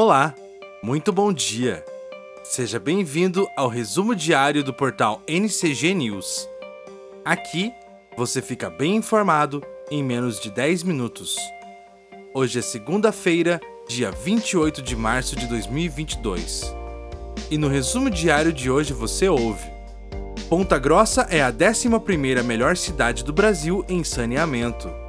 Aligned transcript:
Olá, 0.00 0.32
muito 0.80 1.12
bom 1.12 1.32
dia. 1.32 1.84
Seja 2.44 2.78
bem-vindo 2.78 3.48
ao 3.56 3.66
resumo 3.66 4.14
diário 4.14 4.62
do 4.62 4.72
portal 4.72 5.20
NCG 5.26 5.92
News. 5.92 6.48
Aqui 7.24 7.72
você 8.16 8.40
fica 8.40 8.70
bem 8.70 8.94
informado 8.94 9.60
em 9.90 10.00
menos 10.04 10.38
de 10.38 10.52
10 10.52 10.84
minutos. 10.84 11.36
Hoje 12.32 12.60
é 12.60 12.62
segunda-feira, 12.62 13.60
dia 13.88 14.12
28 14.12 14.82
de 14.82 14.94
março 14.94 15.34
de 15.34 15.48
2022. 15.48 16.72
E 17.50 17.58
no 17.58 17.66
resumo 17.66 18.08
diário 18.08 18.52
de 18.52 18.70
hoje 18.70 18.92
você 18.92 19.28
ouve: 19.28 19.68
Ponta 20.48 20.78
Grossa 20.78 21.22
é 21.22 21.42
a 21.42 21.52
11ª 21.52 22.44
melhor 22.44 22.76
cidade 22.76 23.24
do 23.24 23.32
Brasil 23.32 23.84
em 23.88 24.04
saneamento. 24.04 25.07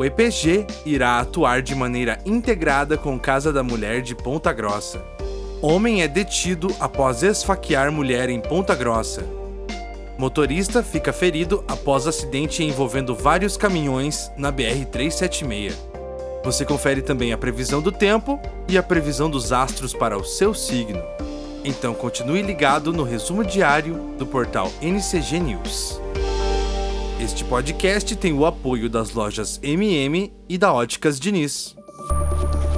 O 0.00 0.04
EPG 0.06 0.66
irá 0.86 1.20
atuar 1.20 1.60
de 1.60 1.74
maneira 1.74 2.18
integrada 2.24 2.96
com 2.96 3.20
Casa 3.20 3.52
da 3.52 3.62
Mulher 3.62 4.00
de 4.00 4.14
Ponta 4.14 4.50
Grossa. 4.50 5.04
Homem 5.60 6.00
é 6.00 6.08
detido 6.08 6.74
após 6.80 7.22
esfaquear 7.22 7.92
mulher 7.92 8.30
em 8.30 8.40
Ponta 8.40 8.74
Grossa. 8.74 9.22
Motorista 10.16 10.82
fica 10.82 11.12
ferido 11.12 11.62
após 11.68 12.06
acidente 12.06 12.64
envolvendo 12.64 13.14
vários 13.14 13.58
caminhões 13.58 14.32
na 14.38 14.50
BR-376. 14.50 15.74
Você 16.44 16.64
confere 16.64 17.02
também 17.02 17.34
a 17.34 17.36
previsão 17.36 17.82
do 17.82 17.92
tempo 17.92 18.40
e 18.66 18.78
a 18.78 18.82
previsão 18.82 19.28
dos 19.28 19.52
astros 19.52 19.92
para 19.92 20.16
o 20.16 20.24
seu 20.24 20.54
signo. 20.54 21.02
Então 21.62 21.92
continue 21.92 22.40
ligado 22.40 22.90
no 22.90 23.02
resumo 23.02 23.44
diário 23.44 23.96
do 24.16 24.24
portal 24.24 24.72
NCG 24.80 25.40
News. 25.40 25.99
Este 27.22 27.44
podcast 27.44 28.16
tem 28.16 28.32
o 28.32 28.46
apoio 28.46 28.88
das 28.88 29.12
lojas 29.12 29.60
MM 29.62 30.32
e 30.48 30.56
da 30.56 30.72
Óticas 30.72 31.20
Diniz. 31.20 31.76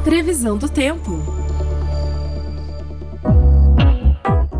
Previsão 0.02 0.58
do 0.58 0.68
tempo. 0.68 1.22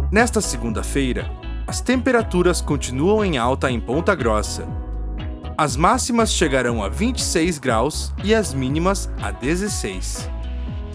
Nesta 0.09 0.41
segunda-feira, 0.41 1.29
as 1.67 1.81
temperaturas 1.81 2.61
continuam 2.61 3.25
em 3.25 3.39
alta 3.39 3.73
em 3.73 3.81
Ponta 3.81 4.15
Grossa. 4.15 4.69
As 5.59 5.77
máximas 5.77 6.33
chegarão 6.33 6.81
a 6.81 6.89
26 6.89 7.59
graus 7.59 8.15
e 8.23 8.33
as 8.33 8.55
mínimas 8.55 9.11
a 9.21 9.33
16. 9.33 10.31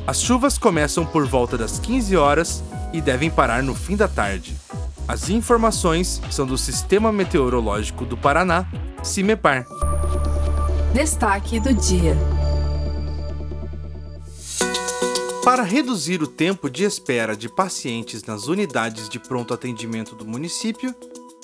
As 0.08 0.21
chuvas 0.21 0.58
começam 0.58 1.05
por 1.05 1.27
volta 1.27 1.58
das 1.58 1.77
15 1.77 2.15
horas 2.15 2.63
e 2.93 3.02
devem 3.02 3.30
parar 3.30 3.61
no 3.61 3.75
fim 3.75 3.97
da 3.97 4.08
tarde. 4.08 4.55
As 5.08 5.30
informações 5.30 6.21
são 6.30 6.45
do 6.45 6.58
Sistema 6.58 7.13
Meteorológico 7.13 8.05
do 8.05 8.17
Paraná, 8.17 8.67
CIMEPAR. 9.08 9.66
Destaque 10.94 11.61
do 11.61 11.73
dia. 11.73 12.16
Para 15.45 15.64
reduzir 15.64 16.22
o 16.22 16.27
tempo 16.27 16.69
de 16.69 16.83
espera 16.83 17.33
de 17.33 17.47
pacientes 17.47 18.23
nas 18.23 18.47
unidades 18.47 19.08
de 19.08 19.17
pronto 19.17 19.53
atendimento 19.53 20.14
do 20.14 20.27
município, 20.27 20.94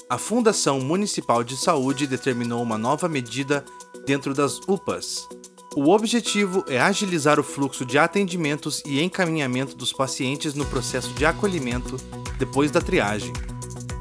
a 0.09 0.17
Fundação 0.17 0.81
Municipal 0.81 1.41
de 1.41 1.55
Saúde 1.55 2.05
determinou 2.05 2.61
uma 2.61 2.77
nova 2.77 3.07
medida 3.07 3.63
dentro 4.05 4.33
das 4.33 4.59
UPAs. 4.67 5.27
O 5.73 5.89
objetivo 5.89 6.65
é 6.67 6.79
agilizar 6.81 7.39
o 7.39 7.43
fluxo 7.43 7.85
de 7.85 7.97
atendimentos 7.97 8.83
e 8.85 9.01
encaminhamento 9.01 9.73
dos 9.75 9.93
pacientes 9.93 10.53
no 10.53 10.65
processo 10.65 11.13
de 11.13 11.25
acolhimento 11.25 11.95
depois 12.37 12.69
da 12.69 12.81
triagem. 12.81 13.31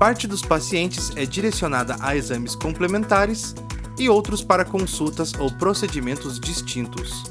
Parte 0.02 0.26
dos 0.26 0.42
pacientes 0.42 1.12
é 1.14 1.24
direcionada 1.24 1.96
a 2.00 2.16
exames 2.16 2.56
complementares 2.56 3.54
e 3.96 4.08
outros 4.08 4.42
para 4.42 4.64
consultas 4.64 5.32
ou 5.38 5.48
procedimentos 5.48 6.40
distintos, 6.40 7.22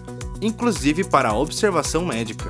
inclusive 0.41 1.03
para 1.03 1.27
a 1.27 1.38
observação 1.38 2.05
médica. 2.05 2.49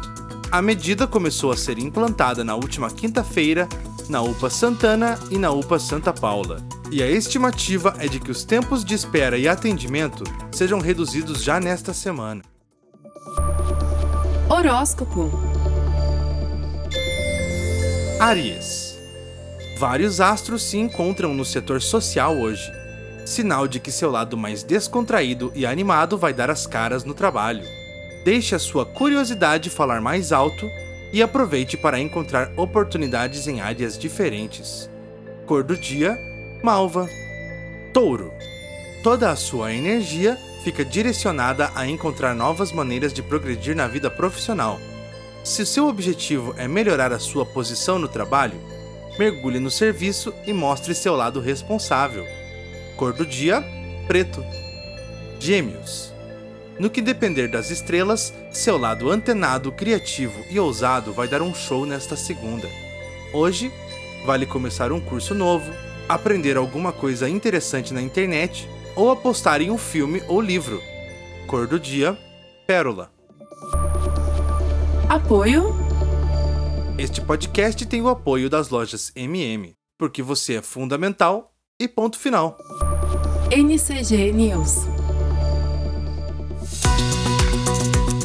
A 0.52 0.62
medida 0.62 1.08
começou 1.08 1.52
a 1.52 1.58
ser 1.58 1.80
implantada 1.80 2.44
na 2.44 2.54
última 2.54 2.92
quinta-feira 2.92 3.68
na 4.08 4.22
UPA 4.22 4.48
Santana 4.52 5.18
e 5.32 5.40
na 5.40 5.50
UPA 5.50 5.80
Santa 5.80 6.14
Paula, 6.14 6.64
e 6.92 7.02
a 7.02 7.10
estimativa 7.10 7.96
é 7.98 8.08
de 8.08 8.20
que 8.20 8.30
os 8.30 8.44
tempos 8.44 8.86
de 8.86 8.94
espera 8.94 9.40
e 9.40 9.48
atendimento 9.48 10.24
sejam 10.52 10.80
reduzidos 10.80 11.42
já 11.42 11.60
nesta 11.60 11.96
semana. 11.96 12.44
Horóscopo. 14.48 15.32
Aries. 18.20 18.91
Vários 19.82 20.22
astros 20.22 20.62
se 20.62 20.78
encontram 20.78 21.34
no 21.34 21.44
setor 21.44 21.82
social 21.82 22.38
hoje, 22.38 22.72
sinal 23.26 23.68
de 23.68 23.80
que 23.80 23.92
seu 23.92 24.12
lado 24.12 24.38
mais 24.38 24.62
descontraído 24.62 25.52
e 25.56 25.66
animado 25.66 26.20
vai 26.20 26.32
dar 26.32 26.52
as 26.52 26.68
caras 26.68 27.04
no 27.04 27.16
trabalho. 27.16 27.64
Deixe 28.24 28.54
a 28.54 28.60
sua 28.60 28.86
curiosidade 28.86 29.72
falar 29.72 30.00
mais 30.00 30.32
alto 30.32 30.70
e 31.12 31.24
aproveite 31.24 31.78
para 31.78 32.00
encontrar 32.00 32.52
oportunidades 32.56 33.48
em 33.48 33.60
áreas 33.60 33.98
diferentes. 33.98 34.88
Cor 35.48 35.64
do 35.64 35.76
dia: 35.76 36.16
malva. 36.62 37.10
Touro. 37.92 38.32
Toda 39.02 39.32
a 39.32 39.36
sua 39.36 39.74
energia 39.74 40.38
fica 40.64 40.86
direcionada 40.86 41.72
a 41.74 41.88
encontrar 41.88 42.36
novas 42.36 42.72
maneiras 42.72 43.12
de 43.12 43.24
progredir 43.24 43.76
na 43.76 43.88
vida 43.88 44.12
profissional. 44.12 44.80
Se 45.44 45.64
o 45.64 45.66
seu 45.66 45.88
objetivo 45.88 46.54
é 46.56 46.68
melhorar 46.68 47.12
a 47.12 47.18
sua 47.18 47.48
posição 47.48 47.98
no 47.98 48.08
trabalho, 48.08 48.62
mergulhe 49.18 49.60
no 49.60 49.70
serviço 49.70 50.34
e 50.46 50.54
mostre 50.54 50.94
seu 50.96 51.16
lado 51.16 51.40
responsável. 51.40 52.26
Cor 52.96 53.14
do 53.14 53.26
dia: 53.26 53.64
preto. 54.08 54.44
Gêmeos. 55.40 56.12
No 56.80 56.90
que 56.90 57.02
depender 57.02 57.48
das 57.48 57.70
estrelas, 57.70 58.34
seu 58.52 58.78
lado 58.78 59.10
antenado, 59.12 59.72
criativo 59.72 60.44
e 60.50 60.60
ousado 60.60 61.14
vai 61.14 61.28
dar 61.28 61.42
um 61.42 61.54
show 61.54 61.86
nesta 61.86 62.16
segunda. 62.16 62.68
Hoje, 63.34 63.72
vale 64.26 64.46
começar 64.46 64.92
um 64.92 65.00
curso 65.00 65.36
novo, 65.36 65.72
aprender 66.08 66.58
alguma 66.58 66.92
coisa 66.92 67.30
interessante 67.30 67.94
na 67.94 68.02
internet 68.02 68.68
ou 68.96 69.12
apostar 69.12 69.62
em 69.62 69.72
um 69.72 69.78
filme 69.78 70.24
ou 70.28 70.42
livro. 70.42 70.82
Cor 71.48 71.68
do 71.68 71.80
dia: 71.80 72.18
pérola. 72.66 73.12
Apoio 75.08 75.81
este 77.02 77.20
podcast 77.20 77.84
tem 77.88 78.00
o 78.00 78.10
apoio 78.10 78.48
das 78.48 78.70
lojas 78.70 79.12
MM, 79.16 79.74
porque 79.98 80.22
você 80.22 80.58
é 80.58 80.62
fundamental 80.62 81.52
e 81.82 81.88
ponto 81.88 82.20
final. 82.20 82.56
NCG 83.50 84.32
News. 84.32 84.86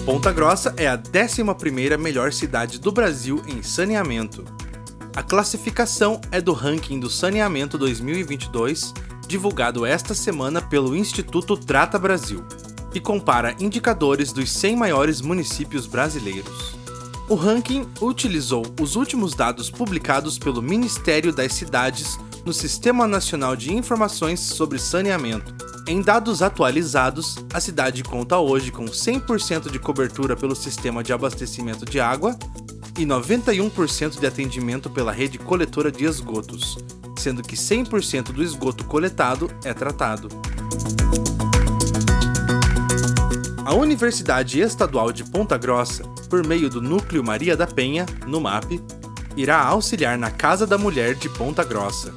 Ponta 0.04 0.30
Grossa 0.30 0.74
é 0.76 0.86
a 0.86 0.98
11ª 0.98 1.96
melhor 1.96 2.34
cidade 2.34 2.78
do 2.78 2.92
Brasil 2.92 3.42
em 3.48 3.62
saneamento. 3.62 4.44
A 5.16 5.22
classificação 5.22 6.20
é 6.30 6.38
do 6.38 6.52
ranking 6.52 7.00
do 7.00 7.08
Saneamento 7.08 7.78
2022, 7.78 8.92
divulgado 9.26 9.86
esta 9.86 10.14
semana 10.14 10.60
pelo 10.60 10.94
Instituto 10.94 11.56
Trata 11.56 11.98
Brasil, 11.98 12.44
e 12.94 13.00
compara 13.00 13.56
indicadores 13.58 14.34
dos 14.34 14.52
100 14.52 14.76
maiores 14.76 15.22
municípios 15.22 15.86
brasileiros. 15.86 16.75
O 17.28 17.34
ranking 17.34 17.84
utilizou 18.00 18.64
os 18.80 18.94
últimos 18.94 19.34
dados 19.34 19.68
publicados 19.68 20.38
pelo 20.38 20.62
Ministério 20.62 21.32
das 21.32 21.54
Cidades 21.54 22.16
no 22.44 22.52
Sistema 22.52 23.04
Nacional 23.04 23.56
de 23.56 23.74
Informações 23.74 24.38
sobre 24.38 24.78
Saneamento. 24.78 25.52
Em 25.88 26.00
dados 26.00 26.40
atualizados, 26.40 27.36
a 27.52 27.58
cidade 27.58 28.04
conta 28.04 28.38
hoje 28.38 28.70
com 28.70 28.84
100% 28.84 29.72
de 29.72 29.78
cobertura 29.80 30.36
pelo 30.36 30.54
sistema 30.54 31.02
de 31.02 31.12
abastecimento 31.12 31.84
de 31.84 31.98
água 31.98 32.38
e 32.96 33.04
91% 33.04 34.20
de 34.20 34.26
atendimento 34.26 34.88
pela 34.88 35.10
rede 35.10 35.36
coletora 35.36 35.90
de 35.90 36.04
esgotos, 36.04 36.78
sendo 37.18 37.42
que 37.42 37.56
100% 37.56 38.30
do 38.30 38.42
esgoto 38.42 38.84
coletado 38.84 39.50
é 39.64 39.74
tratado. 39.74 40.28
A 43.64 43.74
Universidade 43.74 44.60
Estadual 44.60 45.10
de 45.10 45.24
Ponta 45.24 45.58
Grossa, 45.58 46.04
por 46.26 46.46
meio 46.46 46.68
do 46.68 46.82
Núcleo 46.82 47.22
Maria 47.24 47.56
da 47.56 47.66
Penha, 47.66 48.04
no 48.26 48.40
MAP, 48.40 48.80
irá 49.36 49.60
auxiliar 49.62 50.18
na 50.18 50.30
Casa 50.30 50.66
da 50.66 50.76
Mulher 50.76 51.14
de 51.14 51.28
Ponta 51.28 51.62
Grossa. 51.62 52.12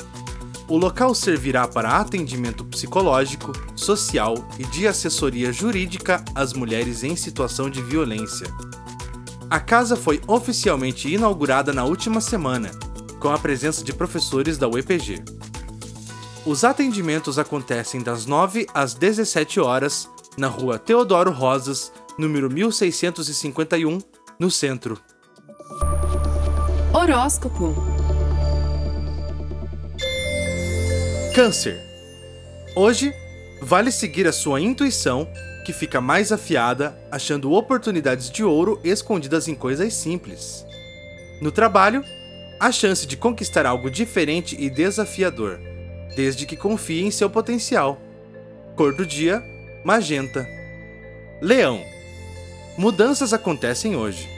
O 0.67 0.77
local 0.77 1.15
servirá 1.15 1.67
para 1.67 1.97
atendimento 1.97 2.63
psicológico, 2.63 3.51
social 3.75 4.35
e 4.59 4.63
de 4.65 4.87
assessoria 4.87 5.51
jurídica 5.51 6.23
às 6.35 6.53
mulheres 6.53 7.03
em 7.03 7.15
situação 7.15 7.69
de 7.69 7.81
violência. 7.81 8.47
A 9.49 9.59
casa 9.59 9.95
foi 9.95 10.21
oficialmente 10.27 11.11
inaugurada 11.11 11.73
na 11.73 11.83
última 11.83 12.21
semana, 12.21 12.69
com 13.19 13.29
a 13.29 13.37
presença 13.39 13.83
de 13.83 13.91
professores 13.91 14.59
da 14.59 14.67
UEPG. 14.67 15.23
Os 16.45 16.63
atendimentos 16.63 17.39
acontecem 17.39 18.01
das 18.01 18.25
9 18.27 18.67
às 18.73 18.93
17 18.93 19.59
horas 19.59 20.07
na 20.37 20.47
rua 20.47 20.77
Teodoro 20.77 21.31
Rosas, 21.31 21.91
número 22.19 22.51
1651, 22.51 23.97
no 24.37 24.51
centro. 24.51 25.01
Horóscopo 26.93 27.73
Câncer. 31.33 31.79
Hoje, 32.75 33.13
vale 33.61 33.89
seguir 33.89 34.27
a 34.27 34.33
sua 34.33 34.59
intuição 34.59 35.29
que 35.65 35.71
fica 35.71 36.01
mais 36.01 36.33
afiada, 36.33 36.99
achando 37.09 37.53
oportunidades 37.53 38.29
de 38.29 38.43
ouro 38.43 38.81
escondidas 38.83 39.47
em 39.47 39.55
coisas 39.55 39.93
simples. 39.93 40.65
No 41.41 41.53
trabalho, 41.53 42.03
a 42.59 42.69
chance 42.69 43.07
de 43.07 43.15
conquistar 43.15 43.65
algo 43.65 43.89
diferente 43.89 44.57
e 44.59 44.69
desafiador, 44.69 45.57
desde 46.17 46.45
que 46.45 46.57
confie 46.57 47.01
em 47.01 47.11
seu 47.11 47.29
potencial. 47.29 47.97
Cor 48.75 48.93
do 48.93 49.05
dia: 49.05 49.41
magenta. 49.85 50.45
Leão. 51.41 51.81
Mudanças 52.79 53.33
acontecem 53.33 53.97
hoje. 53.97 54.29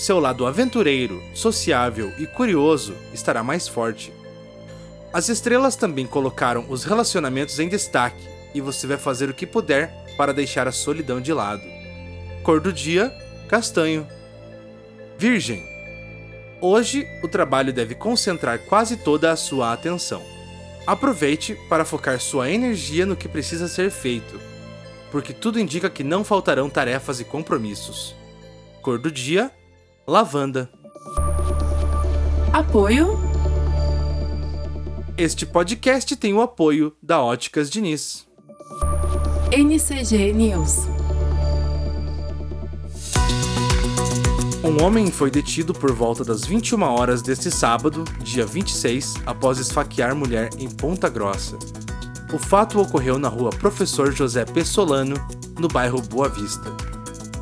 Seu 0.00 0.18
lado 0.18 0.44
aventureiro, 0.46 1.22
sociável 1.32 2.12
e 2.18 2.26
curioso 2.26 2.92
estará 3.12 3.40
mais 3.40 3.68
forte. 3.68 4.12
As 5.12 5.28
estrelas 5.28 5.76
também 5.76 6.04
colocaram 6.04 6.66
os 6.68 6.82
relacionamentos 6.82 7.60
em 7.60 7.68
destaque 7.68 8.20
e 8.52 8.60
você 8.60 8.84
vai 8.88 8.96
fazer 8.96 9.30
o 9.30 9.32
que 9.32 9.46
puder 9.46 9.94
para 10.16 10.34
deixar 10.34 10.66
a 10.66 10.72
solidão 10.72 11.20
de 11.20 11.32
lado. 11.32 11.62
Cor 12.42 12.58
do 12.58 12.72
dia: 12.72 13.14
castanho. 13.46 14.04
Virgem. 15.16 15.62
Hoje, 16.60 17.06
o 17.22 17.28
trabalho 17.28 17.72
deve 17.72 17.94
concentrar 17.94 18.58
quase 18.66 18.96
toda 18.96 19.30
a 19.30 19.36
sua 19.36 19.72
atenção. 19.72 20.20
Aproveite 20.84 21.56
para 21.68 21.84
focar 21.84 22.18
sua 22.18 22.50
energia 22.50 23.06
no 23.06 23.14
que 23.14 23.28
precisa 23.28 23.68
ser 23.68 23.88
feito, 23.92 24.40
porque 25.14 25.32
tudo 25.32 25.60
indica 25.60 25.88
que 25.88 26.02
não 26.02 26.24
faltarão 26.24 26.68
tarefas 26.68 27.20
e 27.20 27.24
compromissos. 27.24 28.16
Cor 28.82 28.98
do 28.98 29.12
dia: 29.12 29.48
lavanda. 30.04 30.68
Apoio. 32.52 33.16
Este 35.16 35.46
podcast 35.46 36.16
tem 36.16 36.34
o 36.34 36.42
apoio 36.42 36.96
da 37.00 37.22
Óticas 37.22 37.70
Diniz. 37.70 38.26
NCG 39.52 40.32
News. 40.32 40.78
Um 44.64 44.84
homem 44.84 45.12
foi 45.12 45.30
detido 45.30 45.72
por 45.72 45.92
volta 45.92 46.24
das 46.24 46.44
21 46.44 46.82
horas 46.82 47.22
deste 47.22 47.52
sábado, 47.52 48.02
dia 48.18 48.44
26, 48.44 49.14
após 49.24 49.58
esfaquear 49.58 50.16
mulher 50.16 50.50
em 50.58 50.68
Ponta 50.68 51.08
Grossa. 51.08 51.56
O 52.34 52.38
fato 52.38 52.80
ocorreu 52.80 53.16
na 53.16 53.28
rua 53.28 53.50
Professor 53.50 54.12
José 54.12 54.44
Pessolano, 54.44 55.14
no 55.56 55.68
bairro 55.68 56.02
Boa 56.02 56.28
Vista. 56.28 56.74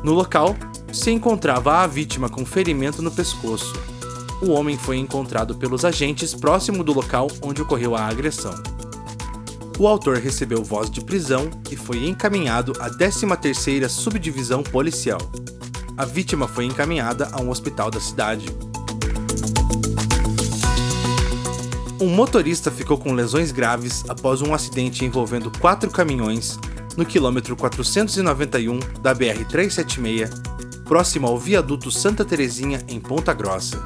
No 0.03 0.13
local, 0.13 0.55
se 0.93 1.09
encontrava 1.09 1.79
a 1.79 1.87
vítima 1.87 2.29
com 2.29 2.45
ferimento 2.45 3.01
no 3.01 3.09
pescoço. 3.09 3.73
O 4.39 4.51
homem 4.51 4.77
foi 4.77 4.97
encontrado 4.97 5.55
pelos 5.55 5.83
agentes 5.83 6.35
próximo 6.35 6.83
do 6.83 6.93
local 6.93 7.27
onde 7.41 7.61
ocorreu 7.61 7.95
a 7.95 8.05
agressão. 8.05 8.53
O 9.79 9.87
autor 9.87 10.17
recebeu 10.17 10.63
voz 10.63 10.91
de 10.91 11.01
prisão 11.01 11.49
e 11.71 11.75
foi 11.75 12.07
encaminhado 12.07 12.73
à 12.79 12.87
13ª 12.91 13.89
Subdivisão 13.89 14.61
Policial 14.61 15.17
a 15.95 16.05
vítima 16.05 16.47
foi 16.47 16.65
encaminhada 16.65 17.29
a 17.31 17.41
um 17.41 17.49
hospital 17.51 17.91
da 17.91 17.99
cidade. 17.99 18.47
Um 22.03 22.09
motorista 22.09 22.69
ficou 22.69 22.97
com 22.97 23.13
lesões 23.13 23.53
graves 23.53 24.03
após 24.09 24.41
um 24.41 24.53
acidente 24.53 25.05
envolvendo 25.05 25.49
quatro 25.61 25.89
caminhões 25.89 26.59
no 26.97 27.05
quilômetro 27.05 27.55
491 27.55 28.77
da 29.01 29.15
BR-376, 29.15 30.83
próximo 30.83 31.27
ao 31.27 31.39
viaduto 31.39 31.89
Santa 31.89 32.25
Terezinha, 32.25 32.81
em 32.89 32.99
Ponta 32.99 33.33
Grossa. 33.33 33.81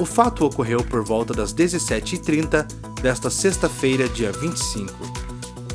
O 0.00 0.04
fato 0.04 0.44
ocorreu 0.44 0.82
por 0.82 1.04
volta 1.04 1.32
das 1.32 1.54
17h30 1.54 2.66
desta 3.00 3.30
sexta-feira, 3.30 4.08
dia 4.08 4.32
25. 4.32 4.92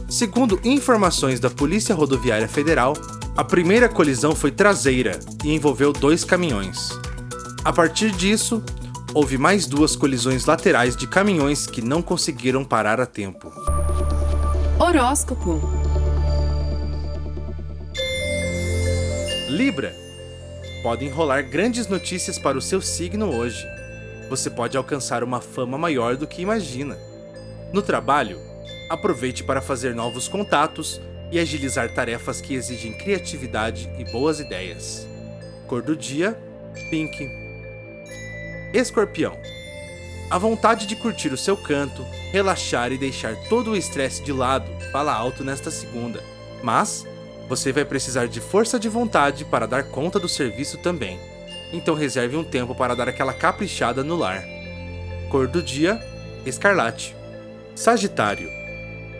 Segundo 0.09 0.59
informações 0.65 1.39
da 1.39 1.49
Polícia 1.49 1.95
Rodoviária 1.95 2.49
Federal, 2.49 2.97
a 3.37 3.45
primeira 3.45 3.87
colisão 3.87 4.35
foi 4.35 4.51
traseira 4.51 5.21
e 5.41 5.53
envolveu 5.53 5.93
dois 5.93 6.25
caminhões. 6.25 6.89
A 7.63 7.71
partir 7.71 8.11
disso, 8.11 8.61
houve 9.13 9.37
mais 9.37 9.65
duas 9.65 9.95
colisões 9.95 10.45
laterais 10.45 10.95
de 10.95 11.07
caminhões 11.07 11.67
que 11.67 11.81
não 11.81 12.01
conseguiram 12.01 12.63
parar 12.63 12.99
a 12.99 13.05
tempo. 13.05 13.51
Horóscopo. 14.79 15.61
Libra. 19.49 19.93
Podem 20.81 21.09
rolar 21.09 21.43
grandes 21.43 21.87
notícias 21.87 22.39
para 22.39 22.57
o 22.57 22.61
seu 22.61 22.81
signo 22.81 23.35
hoje. 23.35 23.63
Você 24.29 24.49
pode 24.49 24.77
alcançar 24.77 25.23
uma 25.23 25.41
fama 25.41 25.77
maior 25.77 26.15
do 26.15 26.25
que 26.25 26.41
imagina. 26.41 26.97
No 27.73 27.81
trabalho, 27.81 28.39
aproveite 28.89 29.43
para 29.43 29.61
fazer 29.61 29.93
novos 29.93 30.27
contatos 30.27 30.99
e 31.31 31.39
agilizar 31.39 31.93
tarefas 31.93 32.41
que 32.41 32.53
exigem 32.53 32.93
criatividade 32.93 33.89
e 33.99 34.05
boas 34.11 34.39
ideias. 34.39 35.07
Cor 35.67 35.81
do 35.81 35.95
dia: 35.95 36.37
pink. 36.89 37.40
Escorpião. 38.73 39.37
A 40.29 40.37
vontade 40.37 40.85
de 40.85 40.95
curtir 40.95 41.33
o 41.33 41.37
seu 41.37 41.57
canto, 41.57 42.05
relaxar 42.31 42.93
e 42.93 42.97
deixar 42.97 43.35
todo 43.49 43.71
o 43.71 43.75
estresse 43.75 44.23
de 44.23 44.31
lado 44.31 44.65
fala 44.91 45.13
alto 45.13 45.43
nesta 45.43 45.69
segunda. 45.69 46.23
Mas 46.63 47.05
você 47.49 47.73
vai 47.73 47.83
precisar 47.83 48.27
de 48.27 48.39
força 48.39 48.79
de 48.79 48.87
vontade 48.87 49.43
para 49.43 49.67
dar 49.67 49.83
conta 49.83 50.17
do 50.17 50.29
serviço 50.29 50.77
também. 50.77 51.19
Então 51.73 51.95
reserve 51.95 52.37
um 52.37 52.45
tempo 52.45 52.73
para 52.73 52.95
dar 52.95 53.09
aquela 53.09 53.33
caprichada 53.33 54.05
no 54.05 54.15
lar. 54.15 54.41
Cor 55.29 55.47
do 55.47 55.61
dia: 55.61 56.01
escarlate. 56.45 57.13
Sagitário. 57.75 58.49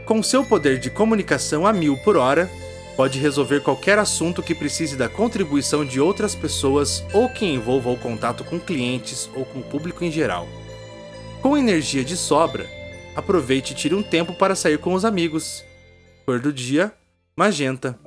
Com 0.06 0.24
seu 0.24 0.46
poder 0.46 0.80
de 0.80 0.90
comunicação 0.90 1.68
a 1.68 1.74
mil 1.74 1.98
por 2.04 2.16
hora, 2.16 2.50
pode 3.02 3.18
resolver 3.18 3.62
qualquer 3.62 3.98
assunto 3.98 4.44
que 4.44 4.54
precise 4.54 4.96
da 4.96 5.10
contribuição 5.10 5.84
de 5.84 6.00
outras 6.00 6.36
pessoas 6.36 7.04
ou 7.12 7.28
que 7.28 7.44
envolva 7.44 7.90
o 7.90 7.98
contato 7.98 8.44
com 8.44 8.60
clientes 8.60 9.28
ou 9.34 9.44
com 9.44 9.58
o 9.58 9.64
público 9.64 10.04
em 10.04 10.12
geral. 10.12 10.48
Com 11.42 11.58
energia 11.58 12.04
de 12.04 12.16
sobra, 12.16 12.70
aproveite 13.16 13.74
e 13.74 13.76
tire 13.76 13.96
um 13.96 14.04
tempo 14.04 14.34
para 14.34 14.54
sair 14.54 14.78
com 14.78 14.94
os 14.94 15.04
amigos. 15.04 15.66
Cor 16.28 16.40
do 16.40 16.54
dia: 16.54 16.94
magenta. 17.36 17.98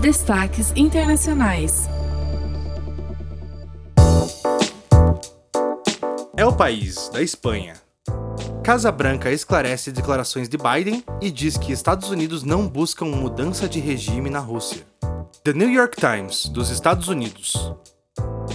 Destaques 0.00 0.72
internacionais. 0.74 1.86
É 6.34 6.46
o 6.46 6.52
país 6.56 7.10
da 7.10 7.20
Espanha. 7.20 7.74
Casa 8.62 8.92
Branca 8.92 9.28
esclarece 9.32 9.90
declarações 9.90 10.48
de 10.48 10.56
Biden 10.56 11.02
e 11.20 11.32
diz 11.32 11.56
que 11.58 11.72
Estados 11.72 12.10
Unidos 12.10 12.44
não 12.44 12.68
buscam 12.68 13.06
mudança 13.06 13.68
de 13.68 13.80
regime 13.80 14.30
na 14.30 14.38
Rússia. 14.38 14.86
The 15.42 15.52
New 15.52 15.68
York 15.68 15.96
Times, 15.96 16.46
dos 16.46 16.70
Estados 16.70 17.08
Unidos. 17.08 17.74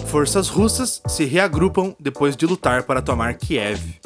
Forças 0.05 0.47
russas 0.47 1.01
se 1.07 1.25
reagrupam 1.25 1.93
depois 1.99 2.37
de 2.37 2.45
lutar 2.45 2.83
para 2.83 3.01
tomar 3.01 3.33
Kiev. 3.33 3.99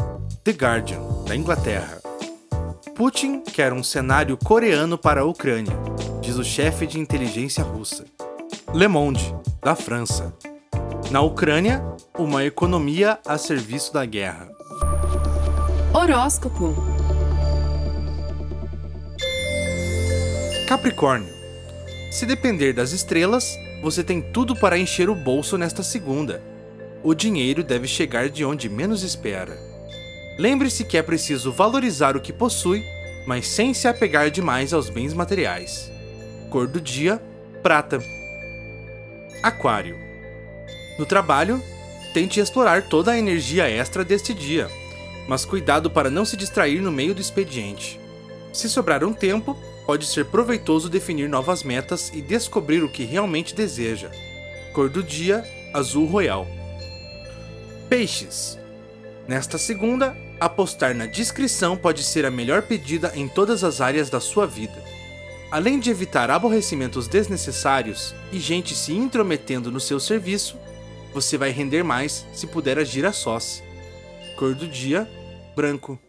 The 0.44 0.52
Guardian, 0.54 1.02
da 1.28 1.36
Inglaterra. 1.36 2.02
Putin 2.96 3.42
quer 3.42 3.72
um 3.72 3.84
cenário 3.84 4.36
coreano 4.38 4.98
para 4.98 5.22
a 5.22 5.26
Ucrânia, 5.26 5.78
diz 6.20 6.36
o 6.36 6.44
chefe 6.44 6.88
de 6.88 7.00
inteligência 7.00 7.64
russa. 7.64 8.06
Le 8.74 8.88
Monde, 8.88 9.36
da 9.62 9.76
França. 9.76 10.34
Na 11.12 11.22
Ucrânia, 11.22 11.84
uma 12.18 12.44
economia 12.44 13.20
a 13.24 13.38
serviço 13.38 13.94
da 13.94 14.04
guerra. 14.04 14.50
Horóscopo. 15.94 16.74
Capricórnio. 20.66 21.28
Se 22.10 22.26
depender 22.26 22.72
das 22.72 22.94
estrelas, 22.94 23.60
você 23.84 24.02
tem 24.02 24.22
tudo 24.22 24.56
para 24.56 24.78
encher 24.78 25.10
o 25.10 25.16
bolso 25.16 25.58
nesta 25.58 25.84
segunda. 25.84 26.42
O 27.04 27.14
dinheiro 27.14 27.62
deve 27.62 27.90
chegar 27.90 28.30
de 28.30 28.46
onde 28.46 28.70
menos 28.70 29.04
espera. 29.04 29.60
Lembre-se 30.40 30.86
que 30.86 30.98
é 30.98 31.04
preciso 31.04 31.52
valorizar 31.52 32.16
o 32.16 32.22
que 32.22 32.32
possui, 32.32 32.82
mas 33.28 33.46
sem 33.50 33.74
se 33.74 33.86
apegar 33.86 34.32
demais 34.32 34.72
aos 34.72 34.90
bens 34.90 35.14
materiais. 35.14 35.92
Cor 36.50 36.68
do 36.68 36.80
dia: 36.80 37.22
prata. 37.62 38.02
Aquário. 39.44 39.98
No 40.98 41.06
trabalho, 41.06 41.62
tente 42.14 42.40
explorar 42.40 42.84
toda 42.84 43.12
a 43.12 43.20
energia 43.20 43.70
extra 43.70 44.06
deste 44.06 44.34
dia 44.34 44.70
mas 45.32 45.46
cuidado 45.46 45.90
para 45.90 46.10
não 46.10 46.26
se 46.26 46.36
distrair 46.36 46.82
no 46.82 46.92
meio 46.92 47.16
do 47.16 47.22
expediente. 47.22 47.98
Se 48.52 48.70
sobrar 48.70 49.02
um 49.02 49.14
tempo, 49.14 49.58
pode 49.86 50.06
ser 50.06 50.26
proveitoso 50.26 50.90
definir 50.90 51.30
novas 51.30 51.64
metas 51.64 52.12
e 52.14 52.22
descobrir 52.22 52.84
o 52.84 52.90
que 52.90 53.06
realmente 53.06 53.56
deseja. 53.56 54.12
Cor 54.74 54.90
do 54.90 55.02
dia: 55.02 55.42
azul 55.74 56.06
royal. 56.06 56.46
Peixes. 57.88 58.60
Nesta 59.26 59.58
segunda, 59.58 60.18
apostar 60.38 60.94
na 60.94 61.06
discrição 61.06 61.78
pode 61.78 62.04
ser 62.04 62.26
a 62.26 62.30
melhor 62.30 62.64
pedida 62.64 63.14
em 63.16 63.26
todas 63.26 63.64
as 63.64 63.80
áreas 63.80 64.10
da 64.10 64.20
sua 64.20 64.46
vida. 64.46 64.84
Além 65.50 65.80
de 65.80 65.90
evitar 65.90 66.30
aborrecimentos 66.30 67.08
desnecessários 67.08 68.14
e 68.34 68.38
gente 68.38 68.76
se 68.76 68.92
intrometendo 68.92 69.72
no 69.72 69.80
seu 69.80 69.98
serviço, 69.98 70.58
você 71.14 71.38
vai 71.38 71.52
render 71.52 71.86
mais 71.86 72.26
se 72.34 72.48
puder 72.48 72.78
agir 72.78 73.06
a 73.06 73.14
sós. 73.14 73.64
Cor 74.36 74.54
do 74.54 74.68
dia: 74.68 75.08
branco. 75.56 76.00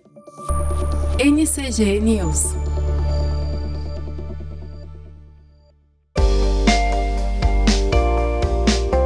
NCG 1.19 2.01
News 2.01 2.55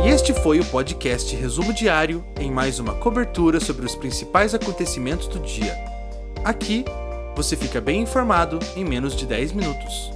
E 0.04 0.08
este 0.08 0.32
foi 0.32 0.60
o 0.60 0.64
podcast 0.64 1.34
Resumo 1.34 1.72
Diário, 1.72 2.24
em 2.38 2.48
mais 2.50 2.78
uma 2.78 2.94
cobertura 2.94 3.58
sobre 3.58 3.84
os 3.84 3.96
principais 3.96 4.54
acontecimentos 4.54 5.26
do 5.26 5.40
dia. 5.40 5.76
Aqui, 6.44 6.84
você 7.34 7.56
fica 7.56 7.80
bem 7.80 8.02
informado 8.02 8.60
em 8.76 8.84
menos 8.84 9.16
de 9.16 9.26
10 9.26 9.52
minutos. 9.52 10.12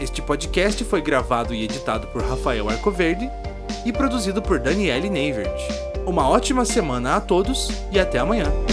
Este 0.00 0.20
podcast 0.20 0.82
foi 0.82 1.00
gravado 1.00 1.54
e 1.54 1.62
editado 1.62 2.08
por 2.08 2.22
Rafael 2.22 2.68
Arcoverde 2.68 3.30
e 3.86 3.92
produzido 3.92 4.42
por 4.42 4.58
Daniele 4.58 5.08
Neivert. 5.08 5.60
Uma 6.04 6.28
ótima 6.28 6.64
semana 6.64 7.14
a 7.14 7.20
todos 7.20 7.70
e 7.92 8.00
até 8.00 8.18
amanhã! 8.18 8.63